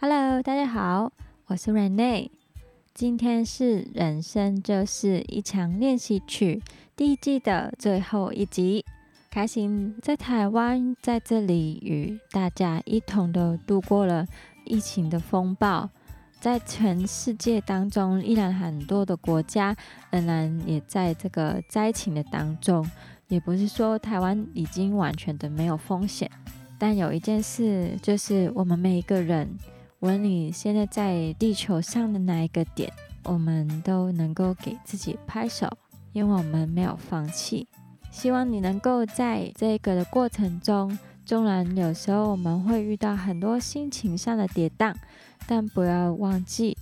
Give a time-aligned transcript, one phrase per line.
[0.00, 1.10] Hello，大家好，
[1.46, 2.30] 我是 Rene。
[2.94, 6.62] 今天是《人生就是一场练习曲》
[6.94, 8.84] 第一季的最后一集。
[9.28, 14.24] 开心在台湾，在这里与大家一同的度过了
[14.64, 15.90] 疫情的风暴。
[16.38, 19.76] 在全世界当中，依然很多的国家
[20.12, 22.88] 仍然也在这个灾情的当中。
[23.26, 26.30] 也不是说台湾已经完全的没有风险，
[26.78, 29.58] 但有一件事就是我们每一个人，
[30.00, 32.92] 无论你现在在地球上的哪一个点。
[33.24, 35.68] 我们都能够给自己拍手，
[36.14, 37.68] 因为我们没有放弃。
[38.10, 44.94] 希望你能够在这个的过程中，纵然有时候我们会遇到很多心情上的跌宕，
[45.46, 46.74] 但不要忘记，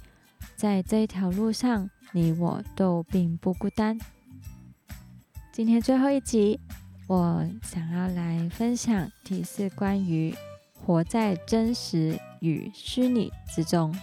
[0.55, 3.99] 在这一条路上，你我都并不孤单。
[5.51, 6.61] 今天最后一集，
[7.09, 10.33] 我想要来分享提示关于
[10.85, 13.95] 活在真实与虚拟之中。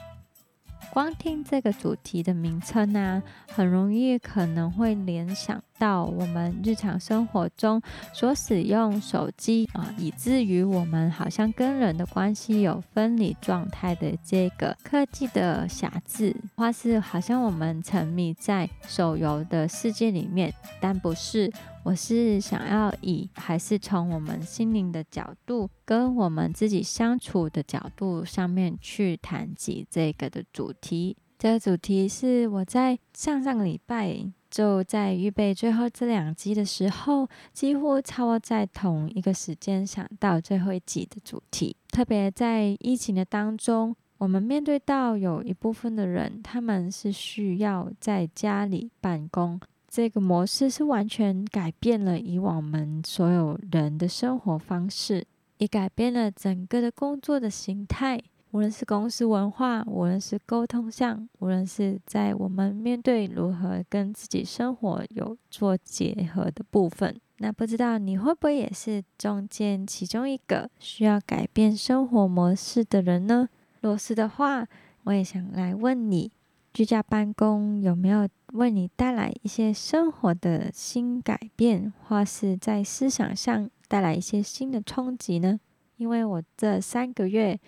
[0.91, 7.81] 光听这个主题的名称呢，很容易可能会联想到我们日常生活中
[8.13, 21.51] 所使用手机啊，以至于我们好像跟人的关系有分离状态的这个科技的瑕疵，或是好像我们沉迷在手游的世界里面，但不是。
[21.83, 31.17] 我是想要以还是从我们心灵的角度，跟我们自己相处的角度上面去谈及这个的主题。
[31.37, 34.17] 这个主题是我在上上个礼拜
[34.49, 41.75] 就在预备最后这两集的时候，几乎差不多在同一个时间想到最后一集的主题。
[41.89, 49.59] 特别在疫情的当中，我们面对到有一部分的人，他们是需要在家里办公。
[49.95, 55.23] 这个模式是完全改变了以往我们所有人的生活方式，
[55.59, 58.19] 也改变了整个的工作的形态。
[58.49, 73.47] 无论是公司文化，无论是沟通上，无论是在我们面对如何跟自己生活有做结合的部分，那不知道你会不会也是中间其中一个需要改变生活模式的人呢？
[73.81, 74.67] 若是的话，
[75.03, 76.31] 我也想来问你。
[76.73, 85.59] 居家办公有没有为你带来一些生活的新改变，或是在思想上带来一些新的冲击呢？
[85.97, 87.59] 因为我这三个月，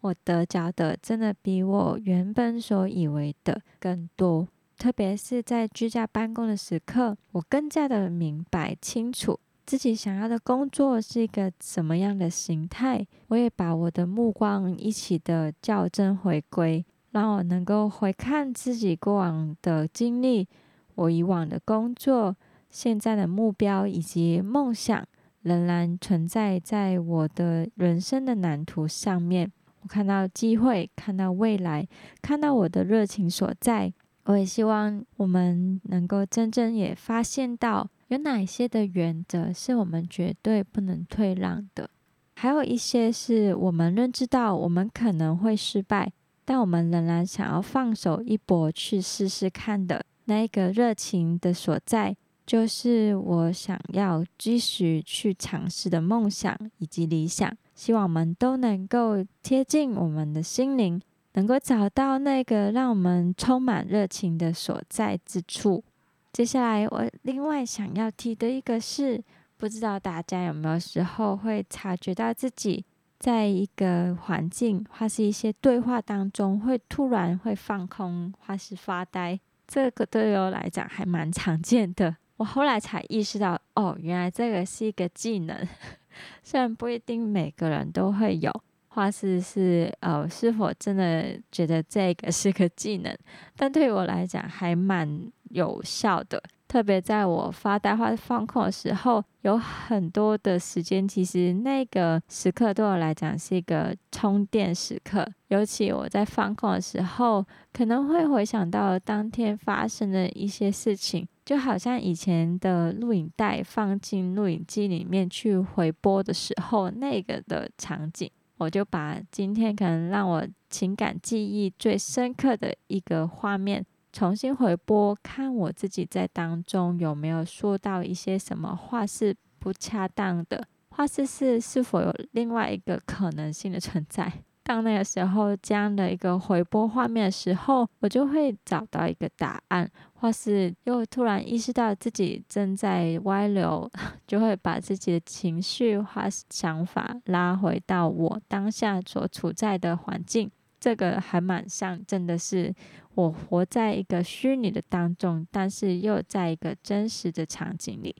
[0.00, 4.46] 我得着的真的比我原本所以为的更多。
[4.76, 13.04] 特别是在居家办公的时刻，我更加的明白清楚自己想要的工作是一个什么样的形态。
[13.26, 16.84] 我也把我的目光一起的校正回归。
[17.10, 20.46] 让我能够回看自己过往的经历，
[20.94, 22.36] 我以往的工作、
[22.70, 25.06] 现在的目标以及梦想，
[25.42, 29.50] 仍然存在在我的人生的蓝图上面。
[29.80, 31.86] 我看到机会，看到未来，
[32.20, 33.92] 看到我的热情所在。
[34.24, 41.88] 我也希望我们能够真正也发现到，有哪些的原则是我们绝对不能退让的，
[42.34, 46.12] 还有一些是我们认知到我们可能会失败。
[46.50, 52.16] 但我们仍然想要放手一搏去试试看的那一个热情的所在，
[52.46, 57.54] 就是我想要继续去尝试的梦想以及理想。
[57.74, 60.98] 希望我们都能够贴近我们的心灵，
[61.34, 65.84] 能够找到那个让我们充满热情的所在之处。
[66.32, 69.22] 接下来，我另外想要提的一个是，
[69.58, 72.86] 不知道大家有没有时候会察觉到自己。
[73.18, 82.16] 在一个环境或是一些对话当中，会突然会放空或是发呆，这个对我来讲还蛮常见的。
[82.36, 85.66] 我后来才意识到，哦，原来这个是一个技能，
[86.44, 88.52] 虽然不一定每个人都会有，
[88.86, 93.12] 或是是呃是否真的觉得这个是个技能，
[93.56, 96.40] 但对我来讲还蛮有效的。
[96.68, 105.26] 特别在我发呆或者放空的时候，有很多的时间，其实那个时刻对我来讲是一个充电时刻。
[105.48, 107.42] 尤其我在放空的时候，
[107.72, 123.82] 可能会回想到当天发生的一些事情，就好像以前的录影带放进录影机里面去回播的时候，那个的场景，我就把今天可能让我情感记忆最深刻的一个画面。
[124.12, 134.32] 重新回播，看我自己在当中有没有说到一些什么话是不恰当的，话是是是否有另外一个可能性的存在。
[134.62, 143.90] 当那个时候这样的一个回播画面的时候，我就会找到一个答案，或是又突然意识到自己正在歪流，
[144.26, 150.50] 就会把自己的情绪或想法拉回到我当下所处在的环境。
[150.78, 152.72] 这个还蛮像，真的是
[153.18, 158.14] 我活在一个虚拟的当中，但是又在一个真实的场景里。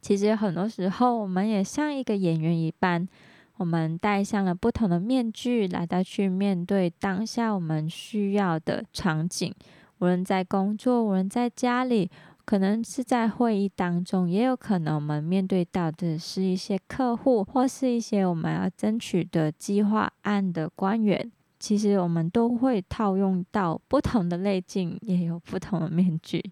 [0.00, 3.06] 其实很多时候，我们也像一个演员一般，
[3.58, 9.54] 我们戴上了不同的面具，来到去面对当下我们需要的场景。
[10.00, 12.10] 无论在工作，无论在家里，
[12.44, 21.30] 可能是在会议当中，也有可能我们面对到的是一些客户，或是一些我们要争取的计划案的官员。
[21.60, 26.42] 其实我们都会套用到不同的类镜，也有不同的面具。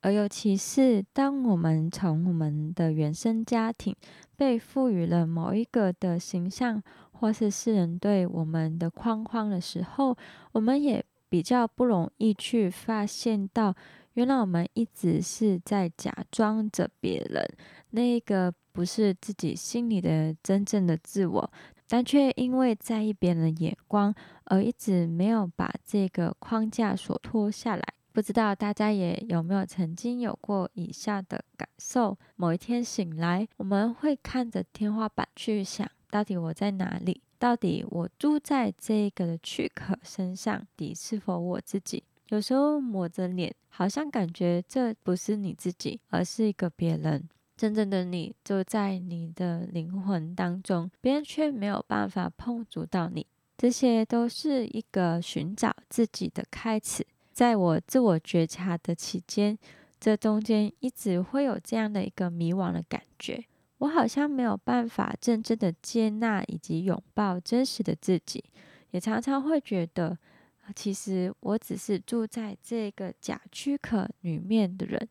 [0.00, 3.96] 而尤其是当我们从我们的原生家庭
[4.36, 6.82] 被赋予了某一个的形象，
[7.12, 10.14] 或是世人对我们的框框的时候，
[10.52, 13.74] 我们也比较不容易去发现到，
[14.12, 17.48] 原来我们一直是在假装着别人，
[17.90, 21.50] 那个不是自己心里的真正的自我，
[21.94, 24.12] 但却因为在意别人的眼光，
[24.46, 27.84] 而一直没有把这个框架所脱下来。
[28.10, 37.22] 不知道大家也有没有曾经有过以下的感受：某一天醒来，我们会看着天花板去想，到底我在哪里？
[37.38, 42.02] 到底我住在这个的躯壳身上，底是否我自己？
[42.30, 47.28] 有时候抹着脸，好像感觉这不是你自己，而是一个别人。
[47.56, 53.26] 真正的你就在你的灵魂当中，别人却没有办法碰触到你。
[53.56, 57.06] 这些都是一个寻找自己的开始。
[57.32, 59.56] 在我自我觉察的期间，
[59.98, 63.44] 这中间一直会有这样的一个迷惘的感觉，
[63.78, 68.44] 我好像没有办法真正的接纳以及拥抱真实的自己，
[68.90, 70.16] 也常常会觉得，
[70.74, 75.08] 其实我只是住在这个假躯壳里面的人，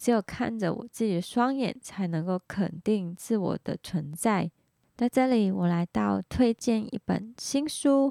[0.00, 4.50] 只有看着我自己的双眼，才能够肯定自我的存在。
[4.96, 8.10] 在这里，我来到推荐一本新书。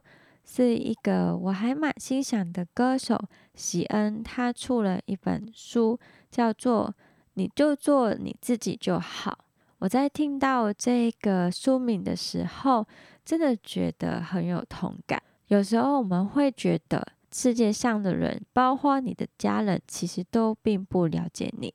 [0.52, 3.20] 是一个我还蛮欣赏的歌手
[3.54, 6.00] 喜恩，他出了一本书，
[6.32, 6.88] 叫做
[7.36, 9.32] 《你就做你自己就好》。
[9.78, 12.88] 我在听到这个书名的时候，
[13.24, 15.22] 真的觉得很有同感。
[15.48, 21.74] 有时候我们会觉得世界上的人，包括你的家人，其实都并不了解你。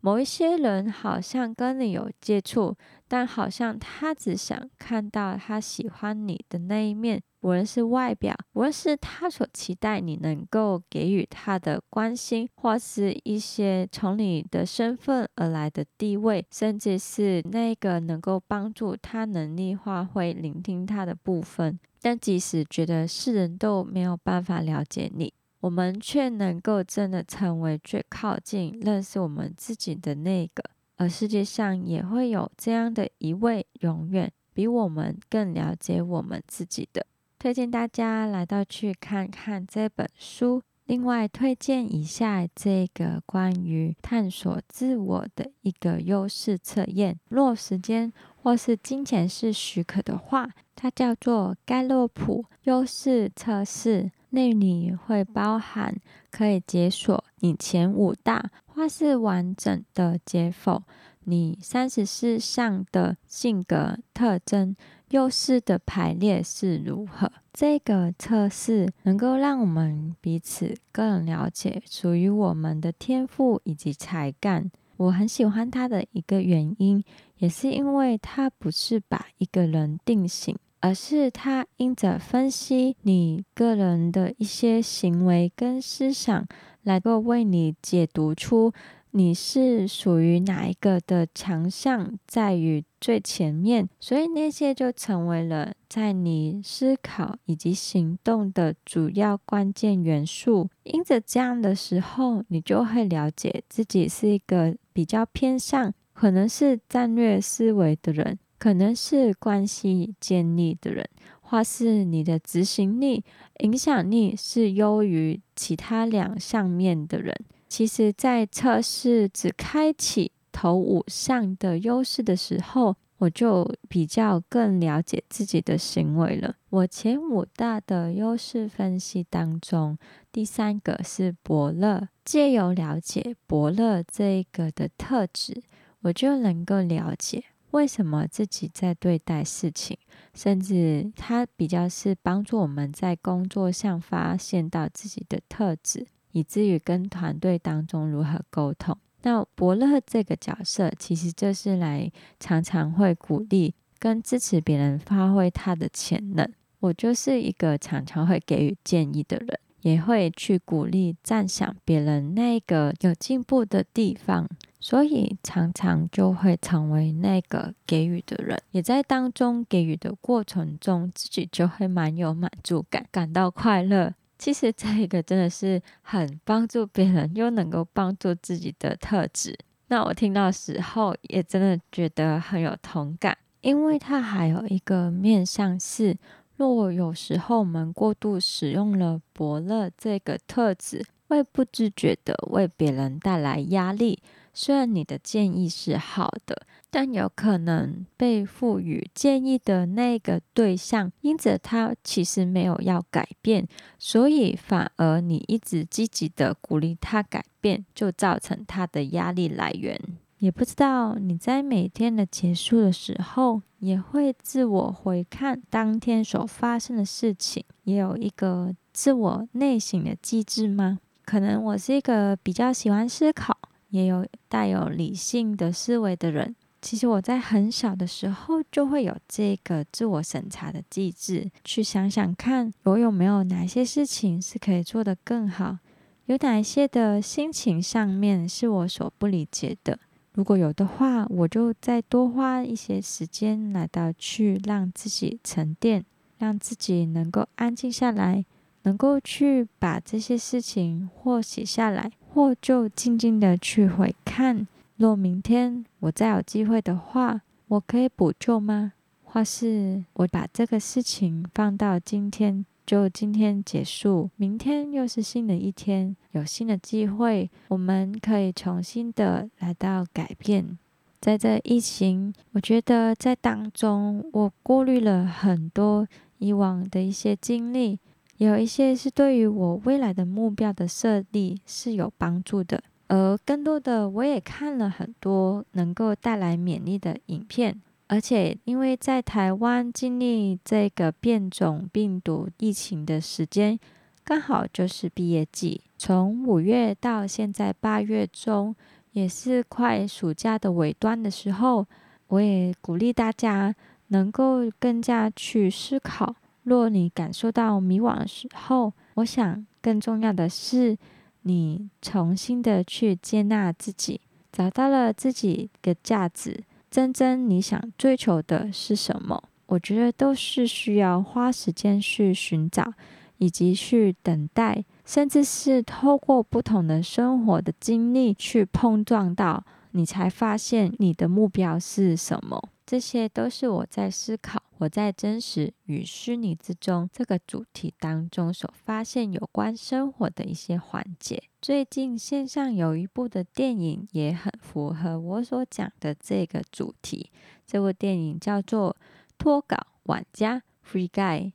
[0.00, 2.76] 某一些人好像跟你有接触，
[3.08, 7.22] 但好像他只想看到他喜欢你的那一面。
[7.44, 25.30] 无论是外表，无论是他所期待你能够给予他的关心，或是一些从你的身份而来的地位，甚至是那个能够帮助他能力发挥、聆听他的部分，但即使觉得世人都没有办法了解你，
[25.60, 30.64] 我们却能够真的成为最靠近认识我们自己的那个。
[30.96, 37.04] 而世界上也会有这样的一位，永远比我们更了解我们自己的。
[37.44, 40.62] 推荐大家来到去看看这本书。
[40.86, 47.18] 另外，推荐一下这个关于探索自我的一个优势测验。
[47.28, 54.10] 若时间或是金钱是许可的话，它叫做盖洛普优势测试。
[54.30, 55.94] 内里会包含
[56.30, 60.82] 可以解锁你前五大，或是完整的解否
[61.24, 64.74] 你三十四项的性格特征。
[65.14, 67.30] 优势的排列是如何？
[67.52, 74.68] 这个测试能够让我们彼此更了解属于我们的天赋以及才干。
[74.96, 77.04] 我很喜欢它的一个原因，
[77.38, 86.44] 也是因为它不是把一个人定型，而是它因着分析你个人的一些行为跟思想，
[86.82, 88.72] 来够为你解读出。
[89.16, 100.68] 你是属于哪一个的强项在于最前面，所以那些就成为了在你思考以及行动的主要关键元素。
[100.82, 111.08] 因着这样的时候，你就会了解自己是一个比较偏向，可能是战略思维的人，可能是关系建立的人，
[111.40, 113.22] 或是你的执行力、
[113.60, 117.32] 影响力是优于其他两项面的人。
[117.76, 126.54] 其实，在测试只开启头五项的优势的时候，我就比较更了解自己的行为了。
[126.70, 129.98] 我前五大的优势分析当中，
[130.30, 132.06] 第三个是伯乐。
[132.24, 135.60] 借由了解伯乐这一个的特质，
[136.02, 139.98] 我就能够了解为什么自己在对待事情，
[140.32, 146.06] 甚至它比较是帮助我们在工作上发现到自己的特质。
[146.34, 148.98] 以至于跟团队当中如何沟通。
[149.22, 156.46] 那伯乐这个角色，其实就是来常常会鼓励跟支持别人发挥他的潜能。
[156.80, 164.46] 我就是一个常常会给予建议的人，也会去鼓励、赞赏别人那个有进步的地方，
[164.78, 174.12] 所以常常就会成为那个给予的人，也在当中给予的过程中，自己就会蛮有满足感，感到快乐。
[174.38, 179.58] 其实这一个真的是很帮助别人，又能够帮助自己的特质。
[179.88, 186.16] 那我听到时候，也真的觉得很有同感，因为它还有一个面向是。
[186.56, 194.22] 若有时候我们过度使用了伯乐这个特质，会不自觉的为别人带来压力。
[194.52, 196.64] 虽然你的建议是好的，
[196.94, 203.66] 但有可能被赋予建议的那个对象，因着他其实没有要改变，
[203.98, 210.00] 所以反而你一直积极的鼓励他改变，就造成他的压力来源。
[210.38, 221.00] 也不知道你在每天的结束的时候，也会自我回看当天所发生的事情，也有一个自我内省的机制吗？
[221.24, 223.58] 可能我是一个比较喜欢思考，
[223.88, 226.54] 也有带有理性的思维的人。
[226.84, 235.78] 其实我在很小的时候就会有这个自我审查的机制，去想想看我有没有哪些事情是可以做得更好，
[236.26, 239.98] 有哪些的心情上面是我所不理解的。
[240.34, 246.04] 如果有的话，我就再多花一些时间来到去让自己沉淀，
[246.36, 248.44] 让自己能够安静下来，
[248.82, 254.66] 能够去把这些事情或写下来，或就静静的去回看。
[254.96, 258.92] 若明天我再有机会的话，我可以补救吗？
[259.24, 262.64] 或是我把这个事情放到今天？
[262.86, 270.78] 就今天结束，明天又是新的一天，有新的机会，我们可以重新的来到改变。
[271.18, 277.98] 在这疫情，我觉得在当中，我过滤了很多以往的一些经历，
[278.36, 287.80] 有一些是对于我未来的目标的设立是有帮助的，而更多的我也看了很多能够带来免疫的影片。
[288.06, 293.78] 而且，因为在台湾经历这个变种病毒疫情的时间，
[294.22, 298.76] 刚好就是毕业季，从五月到现在八月中，
[299.12, 301.86] 也是快暑假的尾端的时候，
[302.28, 303.74] 我也鼓励大家
[304.08, 306.36] 能够更加去思考。
[306.64, 310.96] 若你感受到迷惘的时候，我想更重要的是，
[311.44, 314.20] 你重新的去接纳自己，
[314.52, 316.62] 找到了自己的价值。
[316.90, 319.42] 真正你想追求的是什么？
[319.66, 322.92] 我觉得都是需要花时间去寻找，
[323.38, 332.68] 以及去等待，甚至是透过不同的生活的经历去碰撞到，你才发现你的目标是什么。
[332.86, 341.42] 这些都是我在思考，我在真实与虚拟之中这个主题当中所发现有关生活的一些环节。
[341.62, 347.30] 最近线上有一部的电影也很符合我所讲的这个主题，
[347.66, 348.94] 这部电影叫做
[349.38, 350.62] 《脱稿玩家》
[350.92, 351.52] （Free Guy）。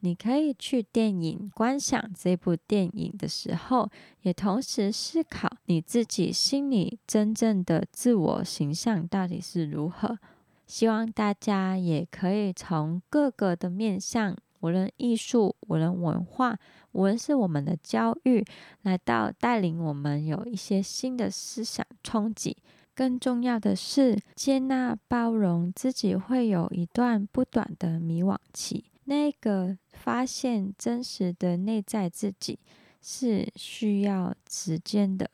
[0.00, 3.88] 你可以去电影观赏这部电影的时候，
[4.22, 10.18] 也同时思考你自己心里真正的自我形象到底是如何。
[10.66, 16.58] 希望大家也可以从各个的面向，无论艺术，无论文化，
[16.92, 18.44] 无论是我们的教育，
[18.82, 22.56] 来到带领我们有一些新的思想冲击。
[22.94, 28.84] 更重要的是，接纳包容自己会有一段不短的迷惘期。
[29.04, 32.58] 那个发现真实的内在自己
[33.02, 35.30] 是需要时间的。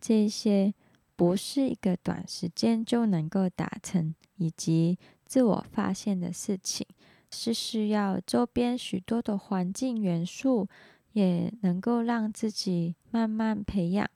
[0.00, 0.74] 这些。
[1.14, 4.12] 不是一个短时间就能够达成
[4.42, 6.84] 以及自我发现的事情，
[7.30, 10.68] 是需要周边许多的环境元素，
[11.12, 14.10] 也能够让自己慢慢培养，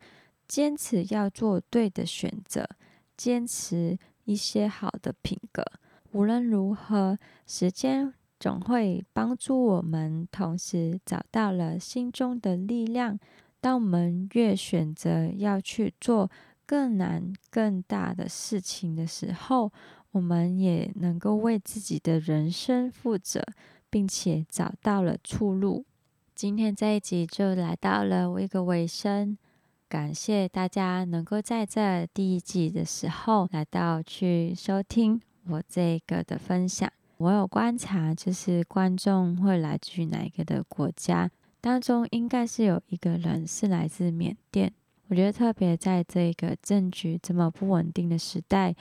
[0.48, 2.68] 坚持要做对的选择，
[3.16, 5.62] 坚持一些好的品格。
[6.10, 7.16] 无论如何，
[7.46, 13.16] 时间总会帮助我们，同时找到了心中的力量。
[13.60, 16.28] 当我们越选择要去做。
[16.68, 19.72] 更难、更大的事情的时候，
[20.16, 23.44] 我们也能够为自己的人生负责，
[23.90, 25.84] 并且找到了出路。
[26.34, 29.36] 今天这一集就来到了一个尾声，
[29.90, 36.90] 感谢大家能够在这第一季的时候来到去收听我这个的分享。
[37.18, 41.30] 我有观察，就是观众会来自于哪一个的国家
[41.60, 44.72] 当中，应该是有一个人是来自缅甸。
[45.08, 48.74] 我觉得特别在这个政局这么不稳定的时代，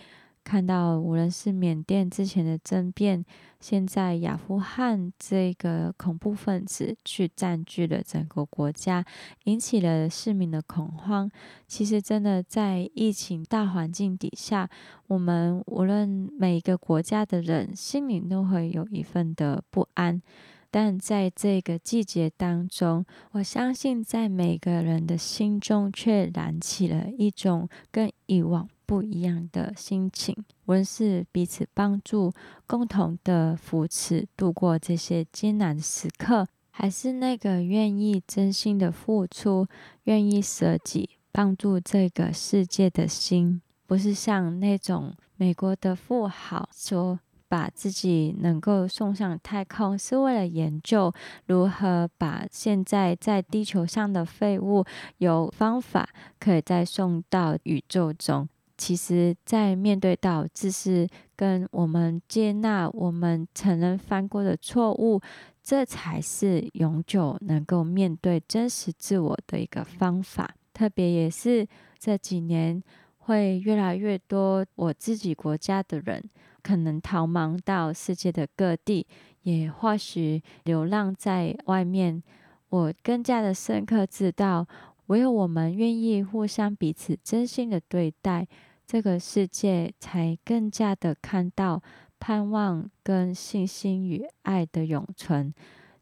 [0.46, 3.26] 看到无论是缅甸之前的政变，
[3.60, 9.04] 现在阿富汗这个恐怖分子去占据了整个国家，
[9.46, 11.30] 引起了市民的恐慌。
[11.68, 14.70] 其实，真的在疫情大环境底下，
[15.08, 20.22] 我们无论每一个国家的人心里都会有一份的不安。
[20.70, 30.36] 但在这个季节当中，我相信在每个人的心中却燃起了一种跟以往不一样的心情。
[30.66, 32.32] 无论是彼此帮助、
[32.66, 39.68] 共同的扶持，度过这些艰难时刻，还是那个愿意真心的付出、
[40.04, 47.20] 愿意舍己帮助这个世界的心，不是像那种美国的富豪说。
[47.48, 51.14] 把自己能够送上太空，是为了研究
[51.46, 54.84] 如何把现在在地球上的废物
[55.20, 58.50] 有方法可以再送到宇宙中。
[58.78, 65.22] 其实，在面对到自是跟我们接纳我们承认犯过的错误，
[65.64, 70.56] 这才是永久能够面对真实自我的一个方法。
[70.74, 71.66] 特别也是
[71.98, 72.84] 这几年，
[73.18, 76.24] 会越来越多我自己国家的人。
[76.62, 79.06] 可能逃亡到世界的各地，
[79.44, 82.24] 也或许流浪在外面。
[82.70, 84.68] 我更加的深刻知道，
[85.08, 88.48] 唯有我们愿意互相彼此真心的对待，
[88.88, 91.82] 这个世界才更加的看到
[92.20, 95.54] 盼望跟信心与爱的永存。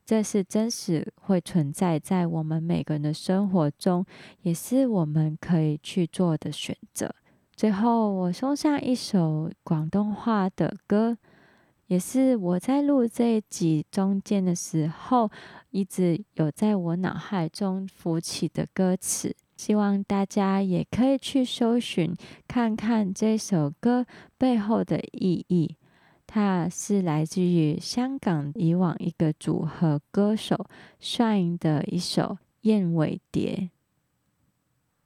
[0.06, 4.06] 这是真实会存在在我们每个人的生活中，
[4.42, 7.16] 也是我们可以去做的选择。
[7.56, 11.18] 最后，我送上一首广东话的歌，
[11.94, 15.30] 也是我在录这一集中间的时候，
[15.70, 19.36] 一直有在我脑海中浮起的歌词。
[19.56, 22.12] 希望大家也可以去搜寻
[22.48, 24.08] 看看这首歌
[24.40, 25.76] 背后的意义。
[26.26, 30.66] 它是来自于香港以往一个组合歌手
[31.00, 32.24] Shine 的一首
[32.62, 33.70] 《燕尾蝶》。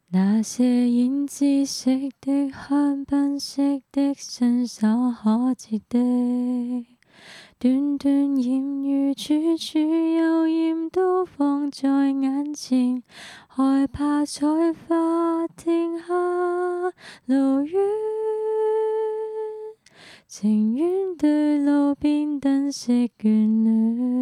[0.10, 1.92] 那些胭脂色
[2.22, 6.86] 的、香槟色的、伸手可及的，
[7.60, 13.04] 段段艳遇，处处幽艳，都放在眼前，
[13.50, 16.06] 害怕采花天下
[17.26, 17.82] 路远，
[20.26, 24.17] 情愿对路边灯色眷恋。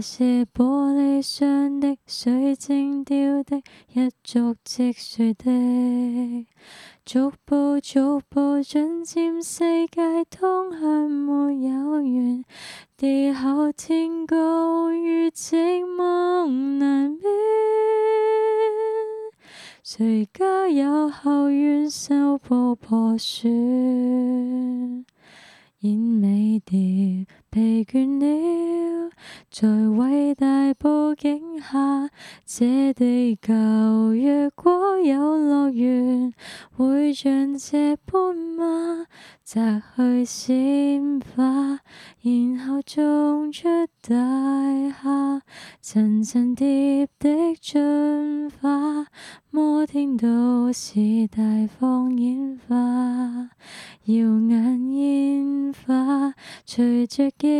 [0.00, 3.58] 那些玻璃上的水晶雕的，
[3.92, 6.46] 一足即碎的，
[7.04, 12.42] 逐步逐步进占世界，通向没有缘，
[12.96, 16.46] 地厚天高与寂寞
[16.78, 17.20] 难免，
[19.82, 25.04] 谁家有后院修补破损？
[25.80, 29.10] 燕尾蝶疲倦了，
[29.50, 32.08] 在伟大布景下，
[32.46, 36.32] 这地球若果有乐园，
[36.76, 39.06] 会像这般吗？
[39.44, 41.80] 摘去鲜花，
[42.22, 43.66] 然后种出
[44.00, 44.14] 大
[45.02, 45.42] 厦，
[45.80, 47.28] 层层叠的
[47.60, 49.08] 进化，
[49.50, 51.00] 摩天都市
[57.20, 57.59] 随着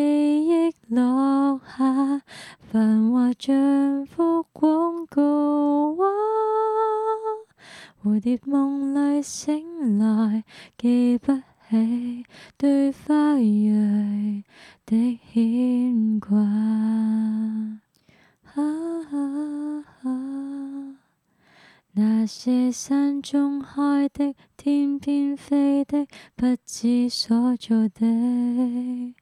[27.61, 29.14] 做的，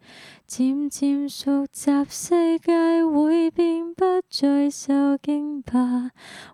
[0.46, 6.12] 渐渐熟习，世界会变，不再受惊怕，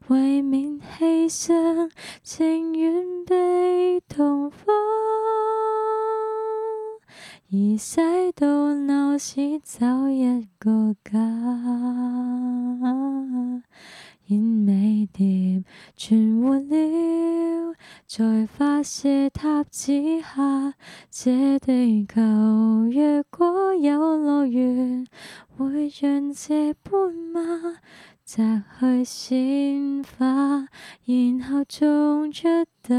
[0.09, 1.91] 为免牺牲，
[2.23, 4.57] 情愿被同化，
[7.53, 11.21] 而使到闹市找一个家。
[14.29, 15.63] 燕尾蝶
[15.97, 17.75] 存活了，
[18.07, 20.75] 在发射塔之下。
[21.11, 25.07] 这地球若果有乐园，
[25.57, 27.77] 会像这般吗？
[28.25, 30.67] 摘去鲜花，
[31.05, 32.49] 然后种出
[32.83, 32.95] 大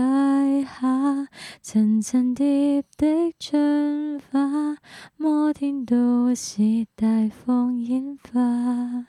[0.63, 1.27] 厦，
[1.61, 4.77] 层层叠的进化，
[5.17, 9.07] 摩天都市大放烟花。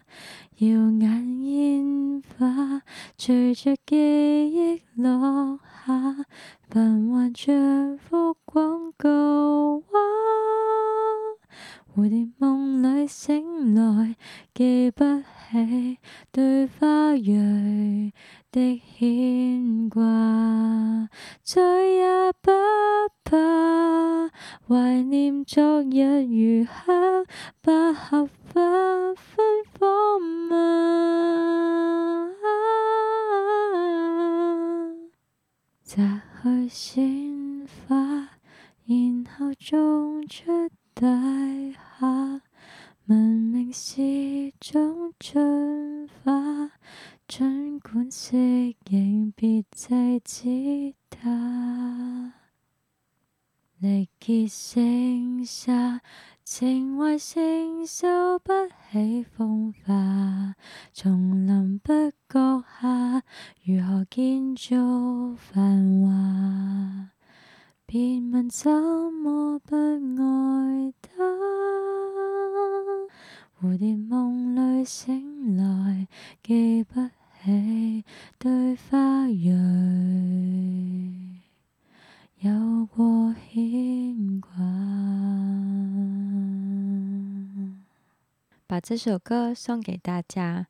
[0.59, 2.83] 耀眼烟花，
[3.19, 5.67] 随着记忆落下。
[5.87, 6.25] 下，
[6.69, 9.99] 繁华像幅广告画。
[11.97, 14.17] 蝴蝶梦里醒来，
[14.53, 15.97] 记不起
[16.31, 18.13] 对花蕊
[18.53, 21.09] 的牵挂，
[21.43, 22.53] 再也不
[23.25, 24.29] 怕
[24.69, 27.25] 怀念昨日如香，
[27.63, 30.57] 百合花芬芳吗？
[35.83, 37.97] 摘去鲜花，
[38.85, 41.07] 然后种出大
[42.01, 42.41] 厦。
[43.05, 46.73] 文明是种进化，
[47.29, 52.33] 尽管适应，别制止它。
[53.79, 55.71] 力竭承受，
[56.43, 58.53] 情怀承受不
[58.91, 60.55] 起风化。
[60.95, 61.93] 丛林不
[62.27, 63.23] 觉下，
[63.63, 67.11] 如何建造繁华？
[67.89, 68.69] 别问怎
[69.13, 71.23] 么不爱他。
[73.61, 76.09] 蝴蝶梦里醒来，
[76.43, 77.01] 记不
[77.45, 78.05] 起
[78.41, 79.53] 对花蕊
[82.41, 84.51] 有过牵挂。
[88.67, 90.67] 把这首歌送给大家，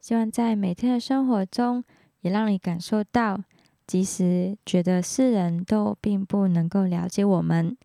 [0.00, 1.82] 希望在每天的生活中，
[2.20, 3.42] 也让你感受到，
[3.88, 7.76] 即使觉得世人都并不能够了解我们，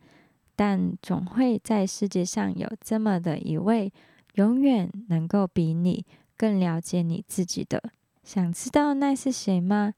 [0.56, 3.92] 但总会在世界上有这么的一位。
[4.36, 7.82] 永远能够比你更了解你自己的，
[8.24, 9.94] 想知道那是谁吗？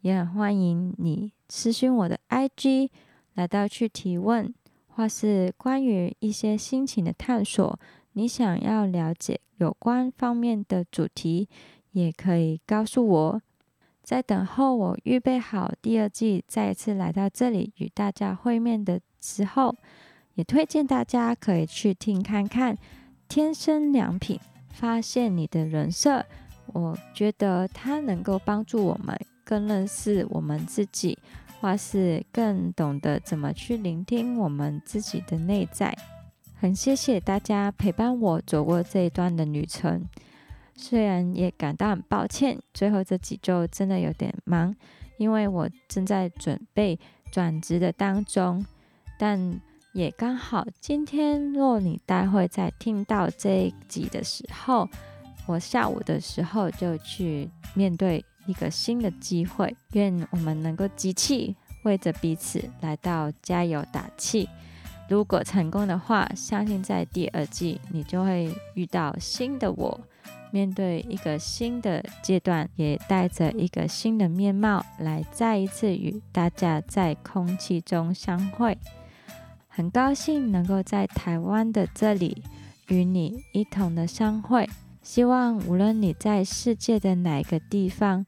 [0.00, 2.90] 也很欢迎你私讯我的 IG，
[3.34, 4.52] 来到去提问，
[4.88, 7.78] 或是关于一些心情的探索，
[8.14, 11.48] 你想要了解有关方面的主题，
[11.92, 13.42] 也可以告诉我。
[14.06, 19.74] 在等候我预备好第二季再一次来到这里与大家会面的时候，
[20.34, 22.78] 也推荐大家可以去听看看。
[23.28, 24.38] 天生良品，
[24.70, 26.24] 发现你的人设，
[26.66, 31.18] 我觉得它能够帮助我们更认识我们自己，
[31.60, 35.92] 或是更懂得怎么去聆听我们自己的内在。
[36.54, 40.08] 很谢谢大家陪伴我走过这一段的旅程，
[40.76, 44.74] 虽然也感到很抱歉，最后这几周真的有点忙，
[45.18, 46.98] 因为我正在准备
[47.32, 48.64] 转职的当中，
[49.18, 49.60] 但。
[49.92, 54.86] 也刚好，今天若你待会在听到这一集的时候，
[55.46, 59.74] 我下午的时候就去面对一个新的机会。
[59.92, 64.46] 愿我们能够集气，为着彼此来到加油打气。
[65.08, 69.98] 如果成功的话，相信在第二季你就会遇到新的我，
[70.56, 78.78] 面对一个新的阶段，也带着一个新的面貌来再一次与大家在空气中相会。
[79.68, 82.42] 很高兴能够在台湾的这里
[82.88, 84.66] 与你一同的相会，
[85.02, 88.24] 希望无论你在世界的哪个地方，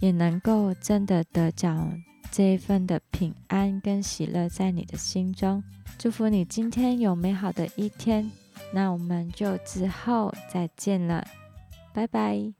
[0.00, 1.92] 也能够真的得着
[2.32, 5.62] 这一份的平安跟喜乐在你的心中。
[5.96, 8.28] 祝福你今天有美好的一天，
[8.74, 11.24] 那我们就之后再见了，
[11.98, 12.57] 拜拜。